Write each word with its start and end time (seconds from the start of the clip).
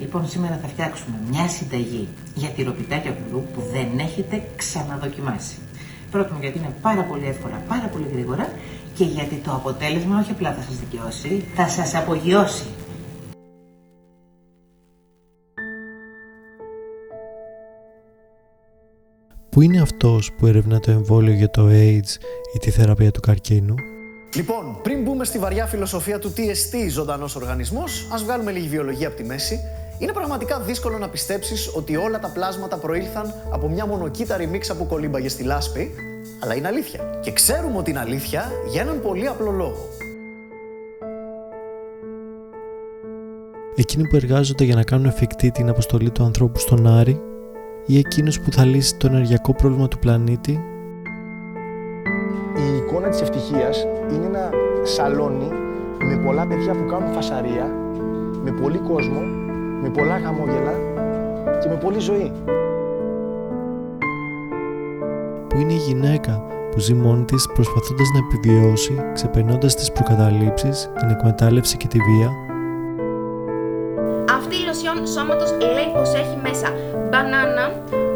λοιπόν 0.00 0.28
σήμερα 0.28 0.58
θα 0.62 0.68
φτιάξουμε 0.68 1.16
μια 1.30 1.48
συνταγή 1.48 2.08
για 2.34 2.48
τυροπιτάκια 2.48 3.10
κουλού 3.10 3.46
που 3.54 3.62
δεν 3.72 3.98
έχετε 3.98 4.42
ξαναδοκιμάσει. 4.56 5.56
Πρώτον 6.10 6.40
γιατί 6.40 6.58
είναι 6.58 6.74
πάρα 6.82 7.02
πολύ 7.02 7.26
εύκολα, 7.26 7.62
πάρα 7.68 7.86
πολύ 7.92 8.06
γρήγορα 8.12 8.48
και 8.94 9.04
γιατί 9.04 9.34
το 9.34 9.50
αποτέλεσμα 9.50 10.18
όχι 10.18 10.30
απλά 10.30 10.54
θα 10.54 10.62
σας 10.62 10.76
δικαιώσει, 10.78 11.44
θα 11.54 11.68
σας 11.68 11.94
απογειώσει. 11.94 12.64
Πού 19.50 19.60
είναι 19.60 19.80
αυτός 19.80 20.32
που 20.32 20.46
ερευνά 20.46 20.80
το 20.80 20.90
εμβόλιο 20.90 21.32
για 21.32 21.50
το 21.50 21.68
AIDS 21.70 22.14
ή 22.54 22.58
τη 22.58 22.70
θεραπεία 22.70 23.10
του 23.10 23.20
καρκίνου; 23.20 23.74
Λοιπόν, 24.34 24.80
πριν 24.82 25.02
μπούμε 25.02 25.24
στη 25.24 25.38
βαριά 25.38 25.66
φιλοσοφία 25.66 26.18
του 26.18 26.32
τι 26.32 26.48
εστί 26.48 26.88
ζωντανός 26.88 27.36
οργανισμός, 27.36 28.08
ας 28.12 28.22
βγάλουμε 28.22 28.50
λίγη 28.50 28.68
βιολογία 28.68 29.08
από 29.08 29.16
τη 29.16 29.24
μέση. 29.24 29.60
Είναι 30.00 30.12
πραγματικά 30.12 30.60
δύσκολο 30.60 30.98
να 30.98 31.08
πιστέψεις 31.08 31.70
ότι 31.74 31.96
όλα 31.96 32.18
τα 32.18 32.28
πλάσματα 32.28 32.76
προήλθαν 32.76 33.34
από 33.50 33.68
μια 33.68 33.86
μονοκύταρη 33.86 34.46
μίξα 34.46 34.76
που 34.76 34.86
κολύμπαγε 34.86 35.28
στη 35.28 35.42
λάσπη, 35.42 35.94
αλλά 36.42 36.54
είναι 36.54 36.66
αλήθεια. 36.66 37.18
Και 37.20 37.32
ξέρουμε 37.32 37.78
ότι 37.78 37.90
είναι 37.90 37.98
αλήθεια 37.98 38.52
για 38.68 38.80
έναν 38.80 39.00
πολύ 39.00 39.26
απλό 39.26 39.50
λόγο. 39.50 39.88
Εκείνοι 43.74 44.08
που 44.08 44.16
εργάζονται 44.16 44.64
για 44.64 44.74
να 44.74 44.82
κάνουν 44.82 45.06
εφικτή 45.06 45.50
την 45.50 45.68
αποστολή 45.68 46.10
του 46.10 46.24
ανθρώπου 46.24 46.58
στον 46.58 46.86
Άρη 46.86 47.20
ή 47.86 47.98
εκείνος 47.98 48.40
που 48.40 48.52
θα 48.52 48.64
λύσει 48.64 48.96
το 48.96 49.06
ενεργειακό 49.06 49.54
πρόβλημα 49.54 49.88
του 49.88 49.98
πλανήτη; 49.98 50.60
Η 52.56 52.76
εικόνα 52.76 53.08
της 53.08 53.20
ευτυχίας 53.20 53.86
είναι 54.12 54.26
ένα 54.26 54.50
σαλόνι 54.82 55.48
με 55.98 56.22
πολλά 56.24 56.46
παιδιά 56.46 56.72
που 56.72 56.86
κάνουν 56.86 57.12
φασαρία, 57.12 57.64
με 58.42 58.50
πολύ 58.50 58.78
κόσμο, 58.78 59.48
με 59.82 59.88
πολλά 59.88 60.20
χαμόγελα 60.24 60.74
και 61.62 61.68
με 61.68 61.74
πολλή 61.74 61.98
ζωή. 61.98 62.32
Που 65.48 65.56
είναι 65.58 65.72
η 65.72 65.76
γυναίκα 65.76 66.42
που 66.70 66.78
ζει 66.78 66.94
μόνη 66.94 67.24
της 67.24 67.46
προσπαθώντας 67.54 68.08
να 68.14 68.18
επιβιώσει, 68.18 68.94
ξεπερνώντας 69.12 69.74
τις 69.74 69.92
προκαταλήψεις, 69.92 70.90
την 70.98 71.10
εκμετάλλευση 71.10 71.76
και 71.76 71.86
τη 71.86 71.98
βία; 71.98 72.30
Αυτή 74.36 74.54
η 74.56 74.64
λοσιόν 74.66 75.06
σώματος 75.06 75.50
λέει 75.74 75.90
πως 75.94 76.14
έχει 76.14 76.36
μέσα 76.42 76.68
μπανάνα, 77.10 77.66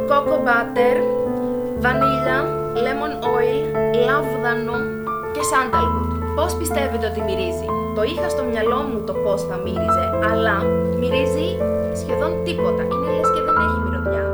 coco 0.09 0.37
butter, 0.47 0.97
βανίλια, 1.83 2.39
lemon 2.85 3.15
oil, 3.37 3.65
λαβδανό 4.07 4.79
και 5.33 5.41
sandalwood. 5.51 6.13
Πώς 6.37 6.57
πιστεύετε 6.57 7.07
ότι 7.07 7.21
μυρίζει; 7.21 7.69
Το 7.95 8.03
είχα 8.03 8.29
στο 8.29 8.43
μυαλό 8.51 8.81
μου 8.91 8.99
το 9.07 9.13
πώς 9.13 9.43
θα 9.43 9.57
μύριζε, 9.65 10.07
αλλά 10.31 10.57
μυρίζει 11.01 11.49
σχεδόν 12.01 12.33
τίποτα. 12.45 12.83
Είναι 12.83 13.09
λες 13.17 13.29
και 13.35 13.41
δεν 13.47 13.57
έχει 13.65 13.79
μυρωδιά. 13.85 14.25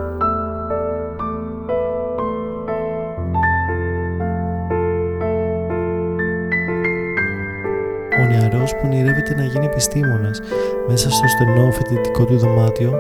Ο 8.21 8.23
νεαρός 8.31 8.71
που 8.77 8.83
ονειρεύεται 8.85 9.35
να 9.35 9.45
γίνει 9.45 9.67
επιστήμονας 9.73 10.41
μέσα 10.89 11.11
στο 11.11 11.27
στενό 11.29 11.71
φοιτητικό 11.71 12.25
του 12.25 12.37
δωμάτιο 12.39 12.91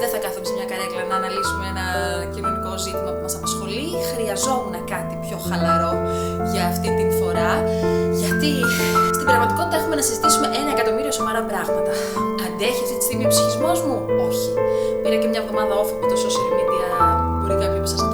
Δεν 0.00 0.08
θα 0.12 0.18
κάθομαι 0.24 0.46
σε 0.48 0.54
μια 0.58 0.66
καρέκλα 0.70 1.02
να 1.10 1.16
αναλύσουμε 1.20 1.64
ένα 1.72 1.86
κοινωνικό 2.34 2.70
ζήτημα 2.84 3.10
που 3.14 3.22
μας 3.26 3.34
απασχολεί. 3.38 3.86
Χρειαζόμουν 4.12 4.76
κάτι 4.92 5.14
πιο 5.24 5.36
χαλαρό 5.48 5.92
για 6.52 6.64
αυτή 6.72 6.88
την 6.98 7.08
φορά, 7.18 7.52
γιατί 8.20 8.52
στην 9.24 9.36
πραγματικότητα 9.36 9.76
έχουμε 9.80 9.96
να 10.00 10.04
συζητήσουμε 10.08 10.46
ένα 10.60 10.70
εκατομμύριο 10.76 11.12
σοβαρά 11.20 11.42
πράγματα. 11.50 11.92
Αντέχει 12.46 12.82
αυτή 12.86 12.96
τη 13.00 13.04
στιγμή 13.08 13.24
ο 13.28 13.30
ψυχισμός 13.34 13.78
μου; 13.86 13.96
Όχι. 14.26 14.48
Πήρα 15.02 15.16
και 15.22 15.28
μια 15.32 15.40
εβδομάδα 15.44 15.72
off 15.80 15.90
από 15.96 16.06
το 16.12 16.16
social 16.24 16.48
media, 16.58 16.86
μπορεί 17.38 17.54
κάποιοι 17.62 17.78
από 17.80 17.88
εσάς 17.90 18.00
να 18.04 18.08
το 18.12 18.13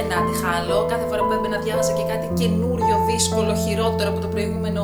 δεν 0.00 0.08
άντυχα 0.18 0.48
άλλο. 0.58 0.76
Κάθε 0.92 1.06
φορά 1.10 1.22
που 1.26 1.32
έμπαινα 1.36 1.58
διάβαζα 1.66 1.92
και 1.98 2.04
κάτι 2.12 2.26
καινούριο, 2.40 2.94
δύσκολο, 3.10 3.52
χειρότερο 3.64 4.08
από 4.12 4.20
το 4.24 4.28
προηγούμενο, 4.34 4.80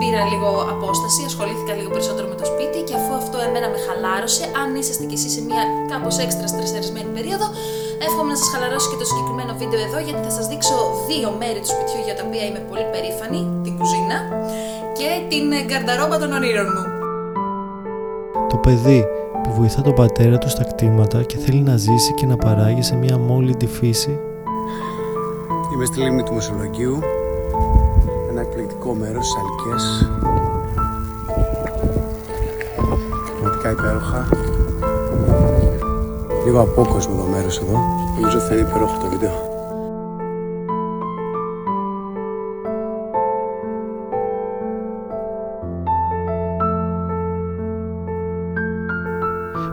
πήρα 0.00 0.20
λίγο 0.32 0.48
απόσταση, 0.74 1.20
ασχολήθηκα 1.30 1.72
λίγο 1.78 1.90
περισσότερο 1.96 2.26
με 2.32 2.36
το 2.40 2.46
σπίτι 2.52 2.78
και 2.88 2.94
αφού 3.00 3.12
αυτό 3.22 3.36
εμένα 3.46 3.68
με 3.72 3.78
χαλάρωσε, 3.86 4.44
αν 4.60 4.68
είσαστε 4.80 5.04
κι 5.10 5.16
εσείς 5.18 5.32
σε 5.36 5.40
μια 5.48 5.62
κάπως 5.92 6.14
έξτρα 6.24 6.46
στρεσαρισμένη 6.52 7.10
περίοδο, 7.16 7.46
εύχομαι 8.06 8.30
να 8.34 8.38
σας 8.40 8.48
χαλαρώσει 8.52 8.86
και 8.90 8.98
το 9.02 9.06
συγκεκριμένο 9.10 9.52
βίντεο 9.60 9.80
εδώ 9.88 9.98
γιατί 10.06 10.20
θα 10.26 10.32
σας 10.38 10.46
δείξω 10.50 10.76
δύο 11.08 11.28
μέρη 11.40 11.58
του 11.62 11.70
σπιτιού 11.74 12.00
για 12.06 12.14
τα 12.18 12.22
οποία 12.28 12.44
είμαι 12.48 12.62
πολύ 12.70 12.86
περήφανη, 12.94 13.40
την 13.64 13.72
κουζίνα 13.78 14.18
και 14.98 15.08
την 15.30 15.44
ε, 15.58 15.60
γκαρνταρόμπα 15.68 16.16
των 16.22 16.30
ονείρων 16.38 16.68
μου. 16.74 16.84
Το 18.52 18.56
παιδί 18.64 19.00
που 19.42 19.50
βοηθά 19.58 19.80
τον 19.88 19.94
πατέρα 20.00 20.36
του 20.38 20.50
στα 20.54 20.64
κτήματα 20.70 21.18
και 21.30 21.36
θέλει 21.44 21.62
να 21.70 21.76
ζήσει 21.84 22.12
και 22.18 22.26
να 22.26 22.36
παράγει 22.44 22.82
σε 22.82 22.94
μια 23.02 23.14
αμόλυντη 23.14 23.66
φύση 23.66 24.14
Είμαι 25.72 25.84
στη 25.84 26.00
λίμνη 26.00 26.22
του 26.22 26.34
Μεσολογγίου, 26.34 26.98
ένα 28.30 28.40
εκπληκτικό 28.40 28.94
μέρος 28.94 29.26
στις 29.26 29.40
Αλικές. 29.40 30.10
Πραγματικά 33.40 33.70
υπέροχα. 33.70 34.28
Λίγο 36.44 36.60
απόκοσμο 36.60 37.16
το 37.16 37.22
μέρος 37.22 37.58
εδώ. 37.58 37.78
Νομίζω 38.20 38.38
θα 38.38 38.54
είναι 38.54 38.68
υπέροχο 38.68 38.98
το 38.98 39.08
βίντεο. 39.08 39.50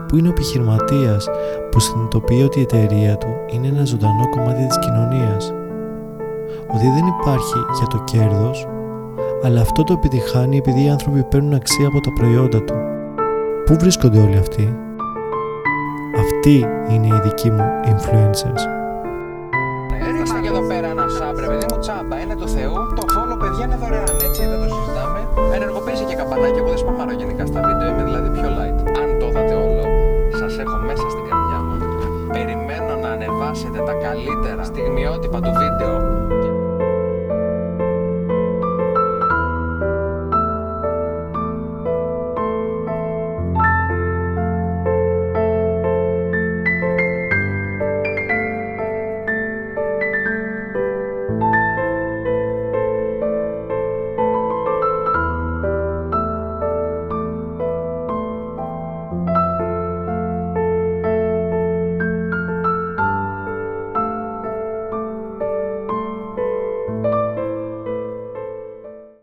που 0.08 0.18
είναι 0.18 0.28
ο 0.28 0.32
επιχειρηματίας 0.32 1.28
που 1.72 1.80
συνειδητοποιεί 1.80 2.42
ότι 2.46 2.60
η 2.60 2.62
εταιρεία 2.62 3.18
του 3.18 3.28
είναι 3.48 3.68
ένα 3.68 3.86
ζωντανό 3.86 4.30
κομμάτι 4.30 4.68
της 4.68 4.80
κοινωνίας; 4.80 5.54
Ότι 6.74 6.88
δεν 6.90 7.06
υπάρχει 7.08 7.60
για 7.78 7.88
το 7.88 7.98
κέρδος, 8.04 8.68
αλλά 9.44 9.62
αυτό 9.62 9.84
το 9.84 9.94
επιτυχάνει 9.94 10.58
επειδή 10.58 10.84
οι 10.84 10.90
άνθρωποι 10.90 11.24
παίρνουν 11.24 11.54
αξία 11.54 11.88
από 11.88 12.00
τα 12.00 12.12
προϊόντα 12.14 12.64
του. 12.64 12.74
Πού 13.66 13.74
βρίσκονται 13.80 14.20
όλοι 14.20 14.38
αυτοί; 14.38 14.78
Αυτοί 16.24 16.58
είναι 16.92 17.08
οι 17.08 17.20
δικοί 17.28 17.50
μου 17.52 17.66
influencers. 17.92 18.62
Ρίξτε 20.16 20.40
και 20.44 20.52
εδώ 20.54 20.62
πέρα 20.70 20.88
ένα 20.96 21.06
σάμπρε, 21.18 21.46
παιδί 21.52 21.66
μου 21.72 21.78
τσάμπα. 21.84 22.16
Είναι 22.22 22.36
του 22.42 22.48
Θεού. 22.56 22.76
Το 22.98 23.04
follow, 23.14 23.38
παιδιά, 23.42 23.64
είναι 23.66 23.78
δωρεάν, 23.82 24.16
έτσι, 24.28 24.42
δεν 24.52 24.60
το 24.64 24.68
συζητάμε. 24.76 25.20
Ενεργοποιήσει 25.58 26.04
και 26.10 26.16
καμπανάκι. 26.20 26.60
Εγώ 26.62 26.70
δεν 26.74 26.80
σπαμάρω 26.84 27.14
γενικά 27.22 27.44
στα 27.52 27.60
βίντεο, 27.68 27.88
είμαι 27.92 28.04
δηλαδή 28.10 28.30
πιο 28.38 28.50
light. 28.58 28.78
Αν 29.02 29.10
το 29.20 29.26
είδατε 29.30 29.56
όλο, 29.66 29.86
σας 30.40 30.54
έχω 30.64 30.78
μέσα 30.90 31.06
στην 31.14 31.24
καρδιά 31.30 31.60
μου. 31.66 31.76
Περιμένω 32.36 32.94
να 33.04 33.10
ανεβάσετε 33.16 33.80
τα 33.90 33.96
καλύτερα 34.06 34.64
στιγμιότυπα 34.72 35.40
του 35.46 35.52
βίντεο 35.60 35.69